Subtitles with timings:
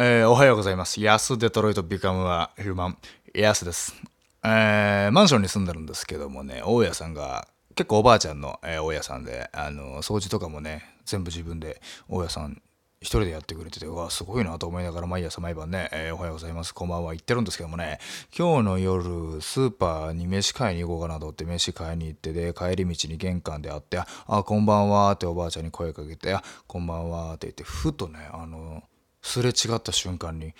[0.00, 1.00] えーおはようございます。
[1.00, 2.98] ヤスデトロイトビカムはヒューマン、
[3.34, 3.96] ヤスです。
[4.44, 12.62] えーマンションに住んでるんですけどもね、大家さんが、結構おばあちゃんの、えー大家さんで、あの、掃除とかもね、全部自分で、大家さん
[13.00, 17.98] 一人でやってくれてて、うわ、すごいなと思いながら毎朝毎晩ね、えーおはようございます、こんばんは言ってるんですけどもね、
[18.38, 28.84] 今日の夜、スーパーに飯買いに行こうかなと思って飯買いに行ってで、帰り道に玄関で会って、あ、あこんばんはっておばあちゃんに声かけて、あ、こんばんはって言って、ふとね、あの、
[29.22, 30.54] すれ違った瞬間に、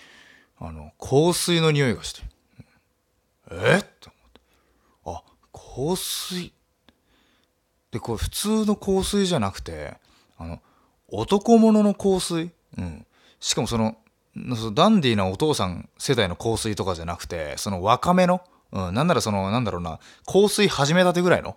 [0.58, 2.22] あの、香水の匂いがして、
[3.50, 3.78] え？
[3.80, 4.10] っと
[5.04, 6.52] 思って、あ、香水？
[7.90, 9.96] で、これ普通の香水じゃなくて、
[10.36, 10.60] あの、
[11.08, 12.50] 男物の香水？
[12.76, 13.06] うん。
[13.40, 13.96] しかもその、
[14.34, 21.56] そのダンディーなお父さん世代の香水とかじゃなくて、その若めの、うん、なんならその、なんだろうな、香水始めたてぐらいの？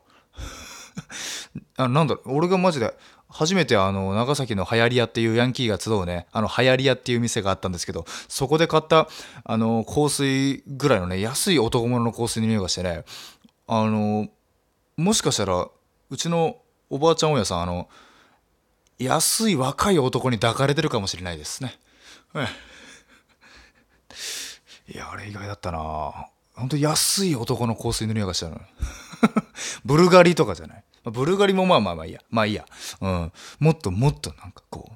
[1.78, 2.94] あなんだろ、俺がマジで、
[3.30, 9.08] 初めてあの、長崎の流行り屋っていうヤンキーが集うね、あの、流行り屋っていう店があったんですけど、そこで買った、
[9.44, 13.04] あの、香水ぐらいのね、安い男物の香水の匂いがしてね、
[13.68, 14.28] あの、
[14.98, 15.68] もしかしたら、
[16.10, 16.58] うちの
[16.90, 17.90] おばあちゃん親さん、あの、
[19.00, 21.80] 安い若い男に抱かれてるかもしれないですね。
[24.94, 28.60] いや、あれ意外だったな本当安い男の香水の匂いがしたの。
[29.86, 30.84] ブルガリとかじゃない。
[31.06, 32.22] ブルガリもまあまあまあいいや。
[32.30, 32.66] まあいいや。
[33.02, 33.32] うん。
[33.60, 34.92] もっともっとなんかこ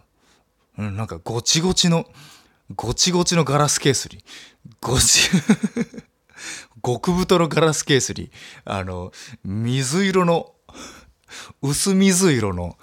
[0.78, 2.06] う、うん、なんかごちごちの、
[2.76, 4.24] ごちごちのガラスケースに、
[4.82, 5.30] ごち、
[6.84, 8.32] 極太のガラスケースに、
[8.66, 9.12] あの、
[9.44, 10.54] 水色の、
[11.62, 12.78] 薄水色の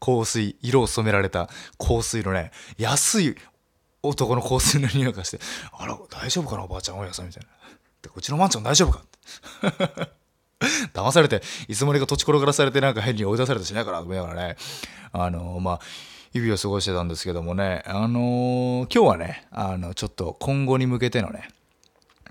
[0.00, 3.36] 香水、色を染められた香水のね、安い
[4.02, 5.40] 男の香水の匂いがして、
[5.72, 7.48] あら、大丈夫かな、おばあちゃん、おやさんみたいな。
[8.02, 10.17] でうちのマンション大丈夫かって。
[10.98, 14.56] 騙されて、いつもりか土地転がらされてなんか変に追い出されたしないからと思いながらね、
[15.12, 15.80] あのまあ、
[16.32, 21.48] 日々を過ごしてたんですけどもね、あの今日はね、あの、ちょっと今後に向けてのね、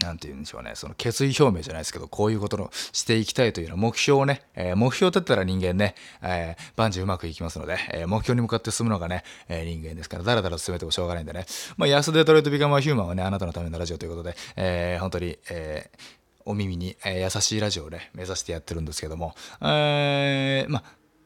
[0.04, 11.46] なんて言うんでしょうね、その決意表明じゃないですけど、こういうことをしていきたいというような目標をね、えー目標を立てたら人間ね、えー万事うまくいきますので、えー目標に向かって進むのがね、え人間ですから、だらだら進めてもしょうがないんでね、
[11.78, 16.18] まあ、安デトロイトビカムアヒューマンはね、あなたのためのラジオということで、え本当に、えー
[16.50, 20.84] お耳に、えー優しいラジオをね、目指してやってるんですけども、えーま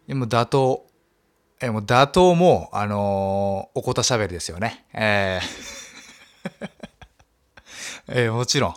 [0.10, 0.58] あ、もう打倒、
[1.62, 4.86] えもう打倒も、あのーおこたしゃべりですよね。
[4.94, 6.70] えー
[8.26, 8.76] えーもちろん。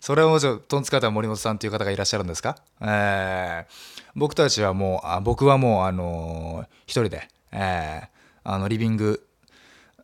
[0.00, 2.56] それはもちろん、トンツカタン森本さんという方がいらっしゃるんですか？
[2.80, 3.72] えー
[4.14, 8.08] 僕たちはもう、あ僕はもう、あのー一人で、えー
[8.44, 9.26] あの、リビング、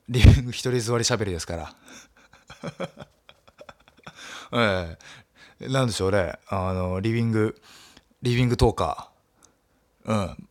[0.09, 1.75] リビング一人座りしゃべりですから。
[4.55, 4.99] ええ
[5.69, 6.35] なんでしょうね。
[6.49, 7.61] あの、リビング、
[8.23, 10.13] リビングトーカー。
[10.13, 10.49] うん。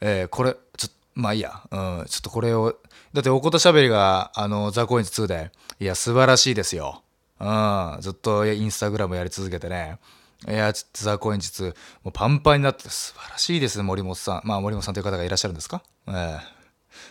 [0.00, 1.62] えーこれ、ちょっと、まあいいや。
[1.70, 2.04] うん。
[2.08, 2.76] ちょっとこれを、
[3.12, 7.02] だっておことしゃべりが、あの、ザ・コインズ2で、いや、素晴らしいですよ。
[7.40, 7.96] うん。
[8.00, 9.98] ずっとインスタグラムやり続けてね。
[10.48, 11.72] いや、ちょっとザ・コインズ2、も
[12.06, 14.48] うパンパンになって素晴らしいです、森本さん。
[14.48, 15.82] まあ、森本さんという方がいらっしゃるんですか？
[16.08, 16.60] ええ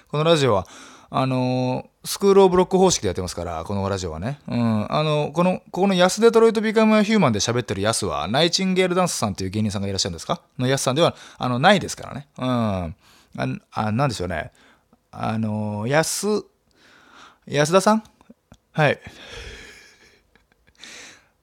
[0.09, 0.68] このラジオは、
[1.12, 4.40] あのースクールオブロック方式でやってますから、このラジオはね。
[4.47, 4.92] うん。
[4.92, 10.42] あの、この、ここのヤスデトロイトビカムアヒューマンで喋ってるヤスは、ナイチンゲールダンスさんという芸人さんがいらっしゃるんですか？
[10.58, 12.30] のヤスさんでは、あの、ないですからね。
[12.38, 12.48] うん。
[12.48, 12.96] あ、
[13.74, 14.52] あなんでしょうね。
[15.12, 16.25] あのー、ヤス、
[17.48, 18.03] 安田さん？
[18.72, 19.00] はい。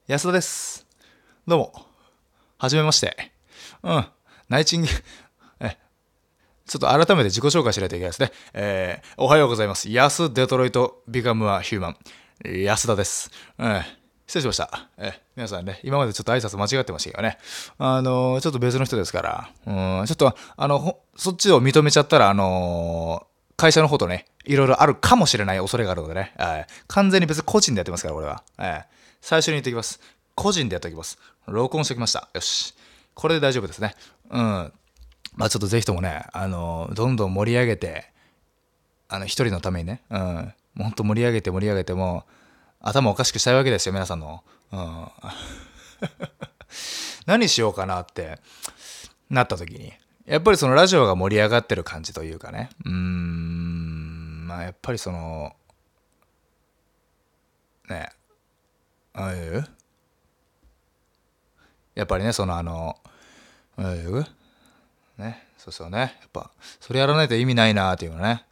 [0.07, 0.87] 安田です。
[1.45, 1.85] どうも。
[2.57, 3.31] はじめまして。
[3.83, 4.05] うん。
[4.49, 4.91] ナイチンゲ、え、
[6.67, 8.31] ちょっと改めて自己紹介しないといけないですね。
[8.53, 9.89] えー、おはようございます。
[9.89, 11.97] 安デトロイトビカムアヒューマン。
[12.63, 13.31] 安田です。
[13.57, 13.81] うん。
[14.27, 14.89] 失礼しました。
[14.97, 17.37] え、皆さんね、今までちょっと挨拶間違ってましたけどね。
[17.77, 28.43] あのーちょっと別の人ですから、うん、ちょっと、あの、そっちを認めちゃったら、あのー会社の方とね、いろいろあるかもしれない恐れがあるのでね、はい完全に別に個人でやってますから、これは。
[28.59, 29.99] ええ最初に言っておきます。
[30.35, 31.17] 個人でやっておきます。
[31.47, 32.29] 録音しておきました。
[32.33, 32.75] よし。
[33.15, 33.95] これで大丈夫ですね。
[34.29, 34.73] うん。
[35.37, 38.11] まあちょっとぜひともね、あの、どんどん盛り上げて、
[39.07, 40.19] あの、一人のためにね、うん。
[40.19, 42.25] もうほんと盛り上げて盛り上げても、
[42.81, 44.43] 頭おかしくしたいわけですよ、皆さんの。
[44.73, 45.07] うん。
[47.25, 48.39] 何しようかなって
[49.29, 49.93] なった時に、
[50.25, 55.55] やっぱりそのラジオが盛り上がってる感じというかね、うーん、まあやっぱりその、
[57.89, 58.09] ね、
[59.13, 59.65] ああいう？
[61.95, 62.97] やっぱりね、そのあの、
[63.77, 64.25] ああいう？
[65.17, 68.45] ね、そうそうね、やっぱ、それやらないと意味ないなっていうのね、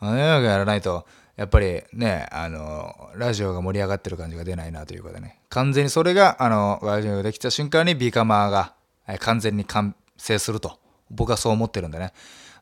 [0.00, 8.74] あのやらないと、やっぱりね、あの、ラジオが盛り上がってる感じが出ないなということでね、完全にそれが、あの、ラジオができた瞬間にビーカマーが
[9.08, 10.78] え完全に完成すると、
[11.10, 12.12] 僕はそう思ってるんでね、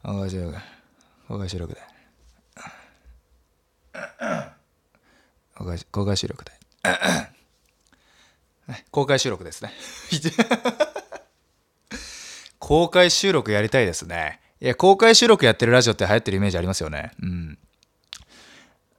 [0.02, 0.62] ラジオが、
[1.28, 1.80] 公開収録で。
[5.54, 6.52] 公開公開収録で。
[8.90, 9.72] 公開収録ですね。
[12.70, 14.38] 公開収録やりたいですね。
[14.60, 17.10] いや公開収録やってるラジオって流行ってるイメージありますよね。
[17.20, 17.58] うん。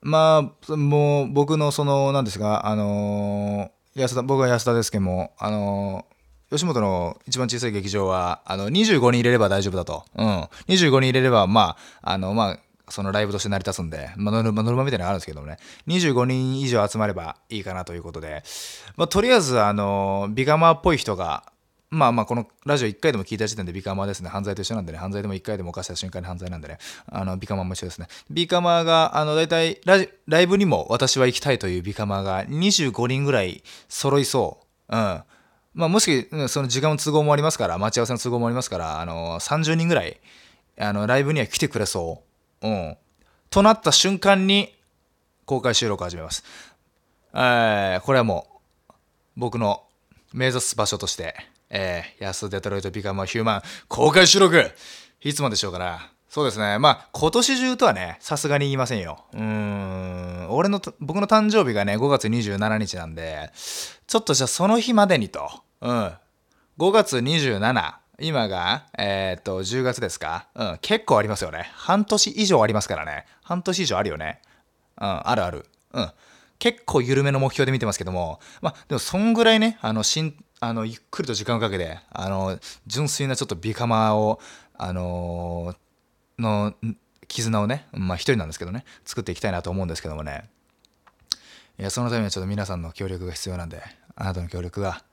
[0.02, 10.04] まあもう僕のその何ですかあのー、安田僕は安田ですけどもあのー、吉本の一番小さい劇場は、あの、25人入れれば大丈夫だと。
[10.18, 10.28] うん。
[10.68, 12.60] 25人入れれば、まあ、あの、まあ、
[12.90, 18.44] そのライブとして成り立つんで、まあ、ノルマ、ノルマみたいなのがあるんですけどもね、25人以上集まればいいかなということで、
[18.98, 21.46] まあ、とりあえず、あの、ビガマっぽい人が、
[21.92, 24.30] まあまあ、このラジオ1回でも聞いた時点でビカマーですね。
[24.30, 24.98] 犯罪と一緒なんでね。
[24.98, 26.78] 犯罪でも1回でも犯した瞬間に犯罪なんでね。
[27.08, 28.08] あの、ビカマーも一緒ですね。
[28.30, 34.60] ビカマーが、あの、大体ラジ、ライブにも私は行きたいというビカマーが25人ぐらい揃いそ
[34.90, 34.96] う。
[34.96, 35.24] うん。
[35.74, 40.18] まあ、もし、その時間の都合もありますから、待ち合わせの都合もありますから、あの、30人ぐらい、
[40.80, 42.24] あの、ライブには来てくれそ
[42.62, 42.68] う。
[42.68, 42.98] うん。
[43.50, 44.74] となった瞬間に、
[45.46, 46.46] 公開収録を始めます。
[47.34, 48.48] えー、これはも
[48.90, 48.94] う、
[49.36, 49.84] 僕の
[50.32, 51.36] 目指す場所として、
[51.72, 54.62] えー、安デトロイトビカムヒューマン公開収録
[55.22, 56.12] いつまでしょうかな。
[56.30, 56.80] そうですね。
[56.80, 59.26] まあ、今年中とはね、さすがに言いませんよ。
[59.34, 60.48] うーん。
[60.50, 63.52] 俺の、僕の誕生日がね、5月27日なんで、
[64.08, 65.50] ちょっとじゃあその日までにと。
[65.82, 66.14] うん。
[66.78, 67.94] 5月27。
[68.20, 70.48] 今が、えー、っと、10月ですか？
[70.56, 70.78] うん。
[70.82, 71.70] 結構ありますよね。
[71.74, 73.26] 半年以上ありますからね。
[73.44, 74.42] 半年以上あるよね。
[75.00, 75.28] うん。
[75.28, 75.66] あるある。
[75.94, 76.12] うん。
[76.62, 84.40] 結構緩めの目標で見てますけども、まあ、でもそんぐらいね、あの、しん、あの、ゆっくりと時間をかけて、あの、純粋なちょっとビカマを、
[84.78, 86.74] あのー、の、
[87.28, 90.50] 絆をね、まあ一人なんですけどね、作っていきたいなと思うんですけどもね。
[91.80, 93.82] いや、そのためにはちょっと皆さんの協力が必要なんで、
[94.16, 95.04] あなたの協力が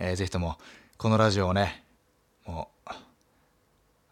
[0.00, 0.56] えー、ぜひとも
[0.96, 1.84] このラジオをね
[2.46, 2.90] もう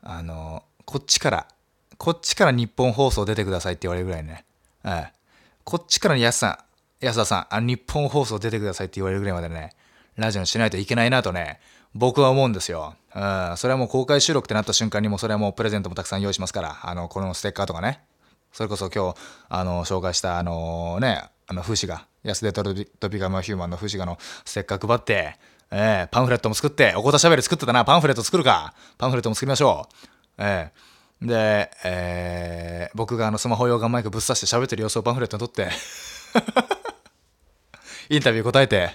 [0.02, 1.48] あのこっちから
[1.96, 4.44] こっちから日本放送出てくださいって言われるぐらいね、
[4.84, 5.08] えー、
[5.64, 6.58] こっちから安さん
[7.00, 9.70] 安田さんあ日本放送出てくださいって言われるぐらいまでね
[10.16, 11.60] ラジオにしないといけないなとね
[11.96, 12.94] 僕は思うんですよ。
[13.14, 13.56] うん。
[13.56, 18.00] それはもう公開収録ってなった瞬間にもそれはもうプレゼントもたくさん用意しますから、あの、このステッカーとかね。
[18.52, 25.36] それこそ今日、あの、紹介したあのね、あの、風刺画、安手トルトピカムヒューマンの風刺画のステッカー配って、
[25.70, 28.74] えー、パンフレットも作って、おこたしゃべり作ってたな、パンフレット作るか。
[28.98, 29.94] パンフレットも作りましょう。
[30.38, 35.70] えー、で、えー、僕があのスマホ用ガンマイクぶっ刺して喋ってる様子をパンフレットに撮って
[38.08, 38.90] インタビュー答えて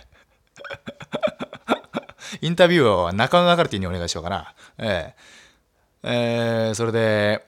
[2.42, 4.54] インタビューを中野流れてにお願いしようかな。
[4.78, 7.46] えー、えー、それで、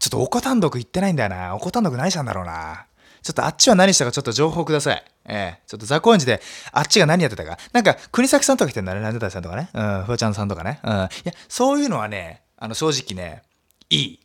[0.00, 1.54] ちょっとおこ単独行ってないんだよな。
[1.54, 2.86] おこ単独何したんだろうな。
[3.22, 5.04] ちょっとあっちは何したかちょっと情報ください。
[5.24, 6.40] ええ、ちょっとザコンジで
[6.70, 7.58] あっちが何やってたか。
[7.72, 9.00] なんか、国崎さんとか来てんだね。
[9.00, 9.68] ランデタさんとかね。
[9.74, 10.78] うん、フワちゃんさんとかね。
[10.84, 10.92] うん。
[10.92, 11.08] いや、
[11.48, 13.42] そういうのはね、あの、正直ね、
[13.90, 14.20] いい。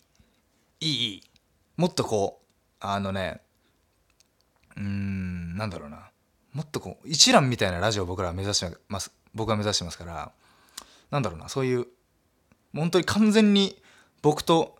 [0.81, 1.23] いい、いい。
[1.77, 2.45] もっとこう、
[2.79, 3.41] あのね、
[4.77, 6.10] うーん、なんだろうな。
[6.53, 9.11] もっとこう、一覧みたいなラジオを僕らは目指してます。
[9.33, 10.31] 僕は目指してますから、
[11.09, 11.87] なんだろうな、そういう、
[12.75, 13.81] 本当に完全に
[14.21, 14.77] 僕と、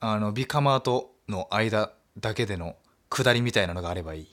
[0.00, 2.76] あの、ビカマーとの間だけでの
[3.10, 4.24] 下りみたいなのがあればいい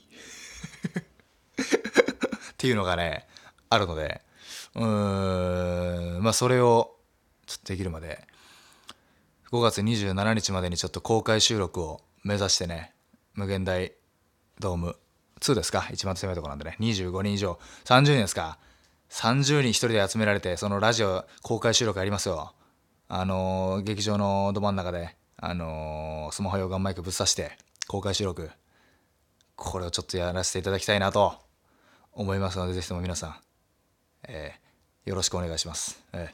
[2.51, 3.27] っていうのがね
[3.69, 4.21] あるので
[4.75, 6.97] うーんまあそれを
[7.45, 8.25] ちょっとできるまで
[9.51, 12.93] 5月27日までにちょっと公開収録を目指してね
[13.33, 13.93] 無限大
[14.59, 14.97] ドーム
[15.51, 18.57] 2ですか一番狭いとこなんでね25人以上30人ですか。
[19.09, 22.53] 30人一人で集められてそのラジオ公開収録やりますよ。
[23.07, 28.49] あのー、劇場のど真ん中であのー、スマホ用ガンマイクぶっ刺して公開収録。
[29.55, 31.33] これをちょっとやらせていただきたいなと
[32.11, 33.35] 思いますのでぜひとも皆さん、
[34.27, 36.33] えー、よろしくお願いします、え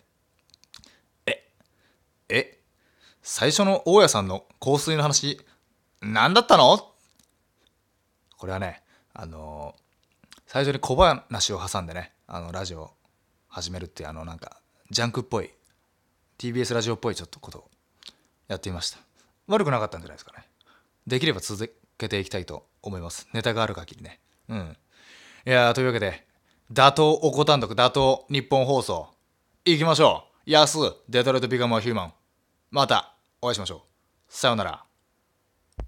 [1.25, 1.44] ー、え
[2.30, 2.58] え
[3.22, 5.39] 最初の大家さんの香水の話
[6.01, 6.80] 何だったの？
[8.38, 8.81] これはね
[9.13, 9.75] あの、
[10.48, 12.91] 最初に小話を挟んでねあのラジオ
[13.48, 14.58] 始めるっていうあのなんか
[14.89, 15.50] ジャンクっぽい
[16.38, 17.70] TBS ラジオっぽいちょっとことを
[18.50, 18.98] やってみました
[19.48, 20.46] 悪くなかったんじゃないですかね
[21.08, 23.27] できれば続けていきたいと思います。
[23.34, 24.20] ネタがある限りね。
[24.50, 24.77] うん。
[25.46, 26.25] いやというわけで、
[26.72, 29.10] 打倒おこ単独、打倒日本放送、
[29.65, 30.51] 行きましょう。
[30.51, 30.77] 安、
[31.10, 32.13] デトロイトビカムアヒューマン。
[32.72, 33.80] またお会いしましょう。
[34.30, 34.90] さようなら。